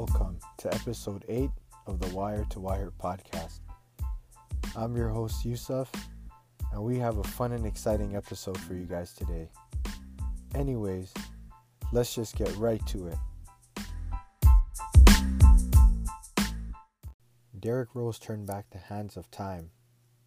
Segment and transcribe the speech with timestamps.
[0.00, 1.50] welcome to episode 8
[1.86, 3.60] of the Wire to Wire podcast.
[4.74, 5.92] I'm your host, Yusuf,
[6.72, 9.50] and we have a fun and exciting episode for you guys today.
[10.54, 11.12] Anyways,
[11.92, 13.18] let's just get right to it.
[17.58, 19.68] Derrick Rose turned back the hands of time,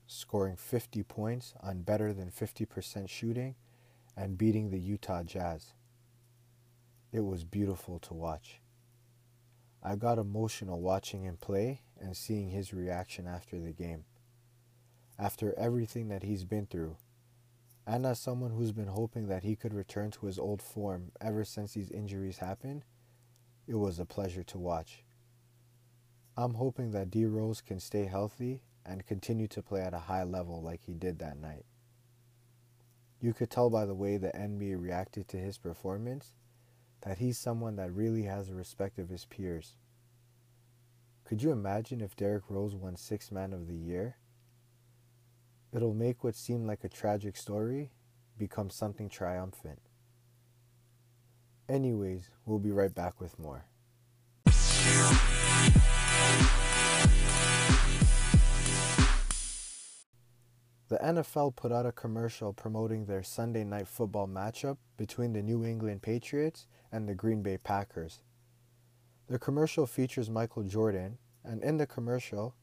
[0.05, 3.55] scoring 50 points on better than 50% shooting
[4.15, 5.73] and beating the Utah Jazz.
[7.11, 8.59] It was beautiful to watch.
[9.85, 14.05] I got emotional watching him play and seeing his reaction after the game.
[15.19, 16.95] After everything that he's been through,
[17.85, 21.43] and as someone who's been hoping that he could return to his old form ever
[21.43, 22.85] since these injuries happened,
[23.67, 25.03] it was a pleasure to watch.
[26.37, 30.23] I'm hoping that D Rose can stay healthy and continue to play at a high
[30.23, 31.65] level like he did that night.
[33.19, 36.35] You could tell by the way the NBA reacted to his performance
[37.01, 39.75] that he's someone that really has the respect of his peers.
[41.25, 44.17] Could you imagine if Derrick Rose won Sixth Man of the Year?
[45.71, 47.91] It'll make what seemed like a tragic story
[48.37, 49.79] become something triumphant.
[51.69, 53.65] Anyways, we'll be right back with more.
[60.89, 65.65] The NFL put out a commercial promoting their Sunday night football matchup between the New
[65.65, 68.19] England Patriots and the Green Bay Packers.
[69.29, 72.55] The commercial features Michael Jordan, and in the commercial,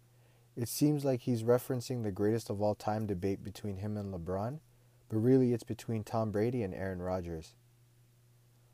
[0.57, 4.61] it seems like he's referencing the greatest of all time debate between him and LeBron,
[5.09, 7.55] but really it's between Tom Brady and Aaron Rodgers.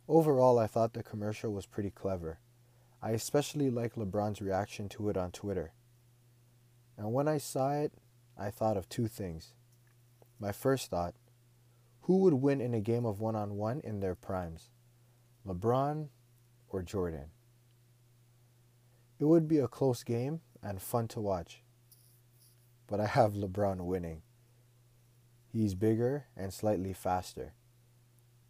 [0.08, 2.40] Overall, I thought the commercial was pretty clever.
[3.00, 5.72] I especially like LeBron's reaction to it on Twitter.
[6.98, 7.92] And when I saw it,
[8.36, 9.52] I thought of two things.
[10.40, 11.14] My first thought
[12.02, 14.70] who would win in a game of one on one in their primes?
[15.44, 16.08] LeBron
[16.68, 17.30] or Jordan?
[19.18, 21.62] It would be a close game and fun to watch.
[22.86, 24.22] But I have LeBron winning.
[25.46, 27.54] He's bigger and slightly faster.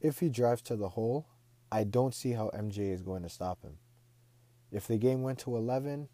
[0.00, 1.28] If he drives to the hole,
[1.70, 3.78] I don't see how MJ is going to stop him.
[4.72, 6.08] If the game went to 11,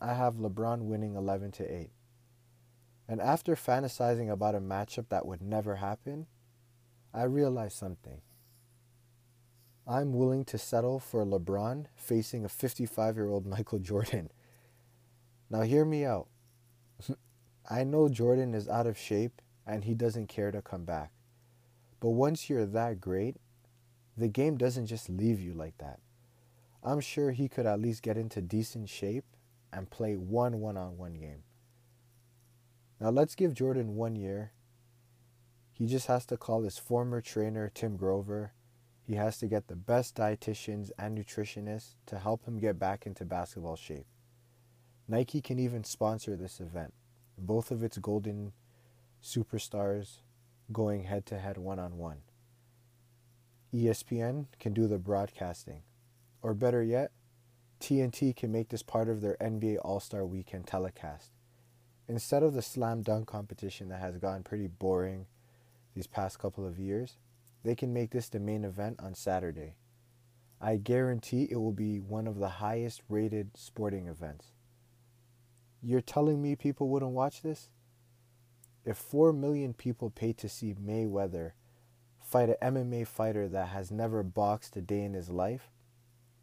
[0.00, 1.90] I have LeBron winning 11 to 8.
[3.08, 6.26] And after fantasizing about a matchup that would never happen,
[7.12, 8.20] I realized something.
[9.88, 14.30] I'm willing to settle for LeBron facing a 55 year old Michael Jordan.
[15.48, 16.26] Now, hear me out.
[17.70, 21.12] I know Jordan is out of shape and he doesn't care to come back.
[22.00, 23.36] But once you're that great,
[24.16, 26.00] the game doesn't just leave you like that.
[26.82, 29.24] I'm sure he could at least get into decent shape
[29.72, 31.42] and play one one on one game.
[33.00, 34.52] Now let's give Jordan one year.
[35.72, 38.52] He just has to call his former trainer, Tim Grover.
[39.06, 43.24] He has to get the best dietitians and nutritionists to help him get back into
[43.24, 44.06] basketball shape.
[45.06, 46.92] Nike can even sponsor this event,
[47.38, 48.52] both of its golden
[49.22, 50.18] superstars
[50.72, 52.22] going head to head one on one.
[53.72, 55.82] ESPN can do the broadcasting.
[56.42, 57.12] Or better yet,
[57.80, 61.30] TNT can make this part of their NBA All Star Weekend telecast
[62.08, 65.26] instead of the slam dunk competition that has gotten pretty boring
[65.94, 67.16] these past couple of years,
[67.64, 69.74] they can make this the main event on Saturday.
[70.60, 74.52] I guarantee it will be one of the highest rated sporting events.
[75.82, 77.68] You're telling me people wouldn't watch this?
[78.84, 81.52] If 4 million people paid to see Mayweather
[82.20, 85.70] fight an MMA fighter that has never boxed a day in his life,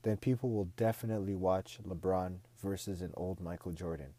[0.04, 4.14] then people will definitely watch LeBron versus an old Michael Jordan.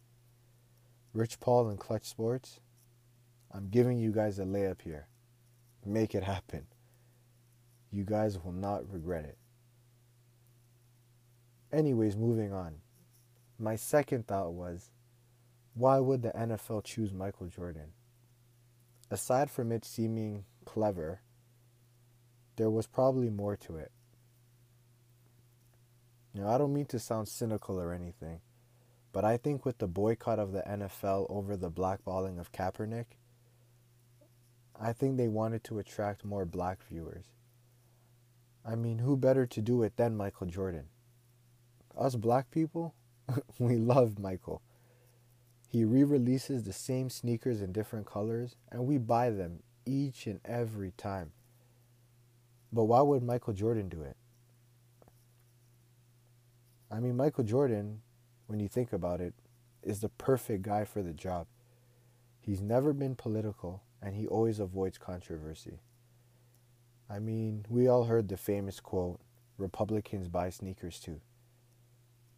[1.12, 2.60] Rich Paul and Klutch Sports,
[3.52, 5.08] I'm giving you guys a layup here.
[5.86, 6.66] Make it happen.
[7.94, 9.38] You guys will not regret it.
[11.72, 12.78] Anyways, moving on.
[13.56, 14.90] My second thought was
[15.74, 17.92] why would the NFL choose Michael Jordan?
[19.12, 21.20] Aside from it seeming clever,
[22.56, 23.92] there was probably more to it.
[26.34, 28.40] Now, I don't mean to sound cynical or anything.
[29.12, 33.06] But I think with the boycott of the NFL over the blackballing of Kaepernick,
[34.74, 37.26] I think they wanted to attract more black viewers.
[38.64, 40.86] I mean, who better to do it than Michael Jordan?
[41.96, 42.94] Us black people,
[43.58, 44.62] we love Michael.
[45.68, 50.40] He re releases the same sneakers in different colors, and we buy them each and
[50.44, 51.32] every time.
[52.72, 54.16] But why would Michael Jordan do it?
[56.90, 58.00] I mean, Michael Jordan
[58.46, 59.34] when you think about it,
[59.82, 61.46] is the perfect guy for the job.
[62.40, 65.80] He's never been political and he always avoids controversy.
[67.08, 69.20] I mean, we all heard the famous quote
[69.58, 71.20] Republicans buy sneakers too.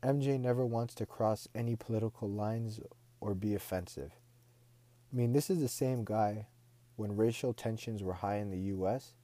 [0.03, 2.81] MJ never wants to cross any political lines
[3.21, 4.13] or be offensive.
[5.13, 6.47] I mean, this is the same guy
[6.97, 9.15] when racial tensions were high in the US.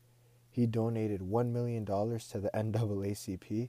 [0.50, 3.68] He donated $1 million to the NAACP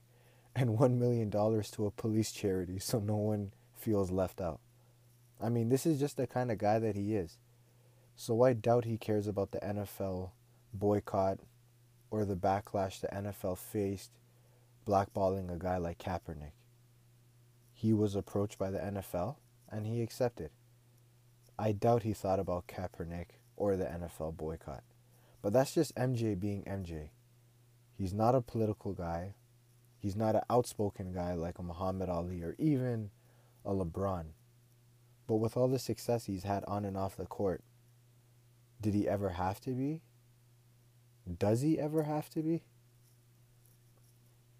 [0.55, 4.59] and $1 million to a police charity so no one feels left out.
[5.41, 7.37] I mean, this is just the kind of guy that he is.
[8.15, 10.31] So I doubt he cares about the NFL
[10.73, 11.39] boycott
[12.13, 14.11] or the backlash the NFL faced
[14.85, 16.51] blackballing a guy like Kaepernick.
[17.71, 19.37] He was approached by the NFL
[19.67, 20.51] and he accepted.
[21.57, 24.83] I doubt he thought about Kaepernick or the NFL boycott.
[25.41, 27.09] But that's just MJ being MJ.
[27.97, 29.33] He's not a political guy.
[29.97, 33.09] He's not an outspoken guy like a Muhammad Ali or even
[33.65, 34.25] a LeBron.
[35.25, 37.63] But with all the success he's had on and off the court,
[38.79, 40.03] did he ever have to be?
[41.39, 42.63] Does he ever have to be?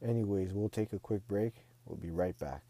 [0.02, 1.66] Anyways, we'll take a quick break.
[1.86, 2.64] We'll be right back.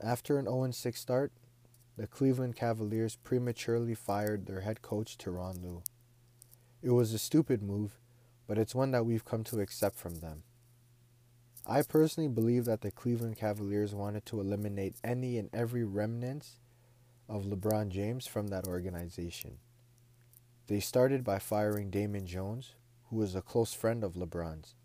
[0.00, 1.32] After an 0 6 start,
[1.96, 5.82] the Cleveland Cavaliers prematurely fired their head coach, Tyronn Lue.
[6.82, 7.98] It was a stupid move,
[8.46, 10.44] but it's one that we've come to accept from them.
[11.70, 16.56] I personally believe that the Cleveland Cavaliers wanted to eliminate any and every remnants
[17.28, 19.58] of LeBron James from that organization.
[20.66, 22.74] They started by firing Damon Jones,
[23.10, 24.76] who was a close friend of LeBron's.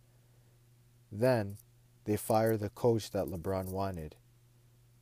[1.09, 1.55] Then,
[2.03, 4.15] they fired the coach that LeBron wanted,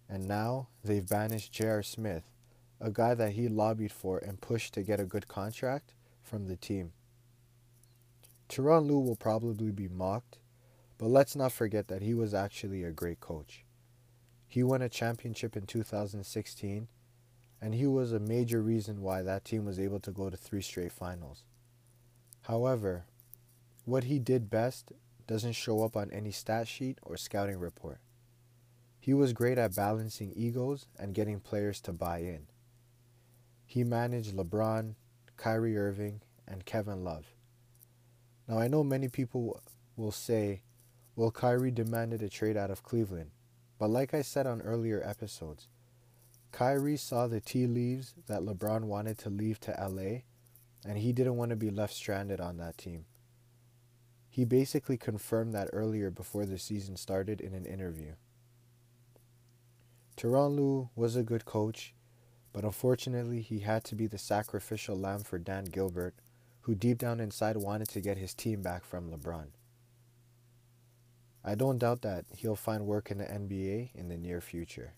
[0.08, 1.82] and now they've banished J.R.
[1.82, 2.30] Smith,
[2.80, 6.58] a guy that he lobbied for and pushed to get a good contract from the
[6.58, 6.92] team.
[8.50, 10.38] Tyronn Lue will probably be mocked,
[11.02, 13.66] but let's not forget that he was actually a great coach.
[14.48, 16.88] He won a championship in 2016,
[17.60, 20.62] and he was a major reason why that team was able to go to three
[20.62, 21.44] straight finals.
[22.44, 23.06] However,
[23.84, 24.92] what he did best
[25.26, 27.98] doesn't show up on any stat sheet or scouting report.
[29.00, 32.46] He was great at balancing egos and getting players to buy in.
[33.66, 34.94] He managed LeBron,
[35.36, 37.34] Kyrie Irving, and Kevin Love.
[38.48, 39.64] Now, I know many people
[39.96, 40.62] will say,
[41.16, 43.32] well, Kyrie demanded a trade out of Cleveland.
[43.78, 45.68] But like I said on earlier episodes,
[46.52, 50.22] Kyrie saw the tea leaves that LeBron wanted to leave to LA,
[50.86, 53.06] and he didn't want to be left stranded on that team.
[54.30, 58.14] He basically confirmed that earlier before the season started in an interview.
[60.16, 61.94] Tyronn Lue was a good coach,
[62.54, 66.16] but unfortunately he had to be the sacrificial lamb for Dan Gilbert,
[66.62, 69.48] who deep down inside wanted to get his team back from LeBron.
[71.44, 74.94] I don't doubt that he'll find work in the NBA in the near future.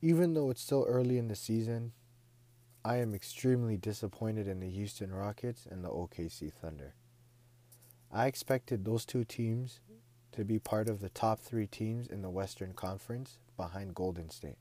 [0.00, 1.90] Even though it's still early in the season,
[2.84, 6.94] I am extremely disappointed in the Houston Rockets and the OKC Thunder.
[8.12, 9.80] I expected those two teams
[10.30, 14.58] to be part of the top three teams in the Western Conference behind Golden State.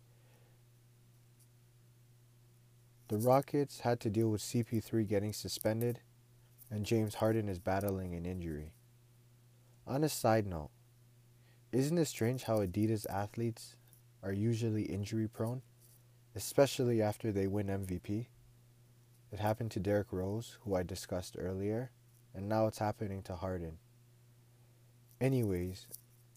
[3.08, 6.00] The Rockets had to deal with CP3 getting suspended,
[6.72, 8.74] and James Harden is battling an injury.
[9.86, 10.72] On a side note,
[11.72, 13.76] isn't it strange how Adidas athletes
[14.24, 15.62] are usually injury prone?
[16.36, 18.28] especially after they win MVP.
[19.32, 21.92] It happened to Derrick Rose, who I discussed earlier,
[22.34, 23.78] and now it's happening to Harden.
[25.20, 25.88] Anyways,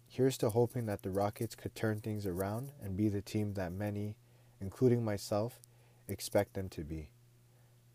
[0.08, 3.72] here's to hoping that the Rockets could turn things around and be the team that
[3.72, 4.16] many,
[4.60, 5.60] including myself,
[6.08, 7.10] expect them to be.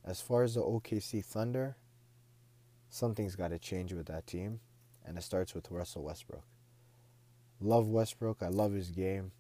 [0.06, 1.76] As far as the OKC Thunder,
[2.90, 4.60] something's got to change with that team,
[5.04, 6.44] and it starts with Russell Westbrook.
[7.60, 9.32] Love Westbrook, I love his game,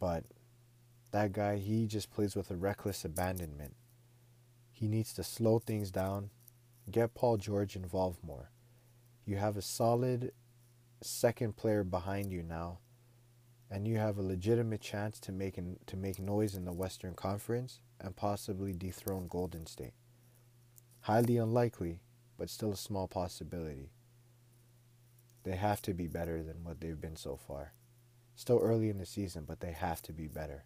[0.00, 0.24] but
[1.10, 3.74] that guy, he just plays with a reckless abandonment.
[4.72, 6.30] He needs to slow things down,
[6.90, 8.50] get Paul George involved more.
[9.26, 10.32] You have a solid
[11.02, 12.78] second player behind you now,
[13.70, 17.14] and you have a legitimate chance to make an, to make noise in the Western
[17.14, 19.94] Conference and possibly dethrone Golden State.
[21.00, 22.00] Highly unlikely,
[22.36, 23.90] but still a small possibility.
[25.44, 27.72] They have to be better than what they've been so far.
[28.34, 30.64] Still early in the season, but they have to be better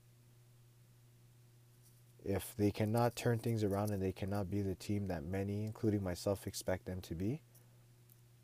[2.25, 6.03] if they cannot turn things around and they cannot be the team that many, including
[6.03, 7.43] myself, expect them to be,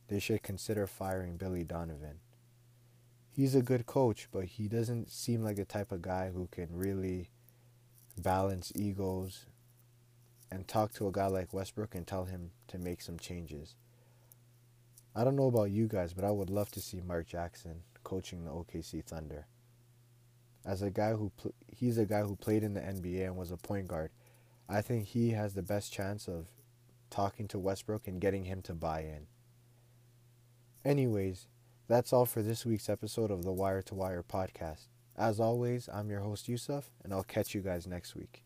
[0.08, 2.20] they should consider firing Billy Donovan.
[3.30, 6.68] He's a good coach, but he doesn't seem like the type of guy who can
[6.72, 7.30] really
[8.16, 9.46] balance egos
[10.50, 13.76] and talk to a guy like Westbrook and tell him to make some changes.
[15.14, 18.44] I don't know about you guys, but I would love to see Mark Jackson coaching
[18.44, 19.46] the OKC Thunder.
[20.64, 23.50] As a guy who pl- he's a guy who played in the NBA and was
[23.50, 24.10] a point guard,
[24.68, 26.46] I think he has the best chance of
[27.10, 29.26] talking to Westbrook and getting him to buy in.
[30.84, 31.48] Anyways,
[31.88, 34.88] that's all for this week's episode of the Wire to Wire podcast.
[35.16, 38.44] As always, I'm your host, Yusuf, and I'll catch you guys next week.